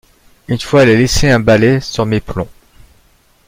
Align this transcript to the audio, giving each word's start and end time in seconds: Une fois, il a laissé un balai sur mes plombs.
Une 0.47 0.57
fois, 0.57 0.81
il 0.83 0.89
a 0.89 0.95
laissé 0.95 1.29
un 1.29 1.39
balai 1.39 1.79
sur 1.79 2.07
mes 2.07 2.21
plombs. 2.21 2.49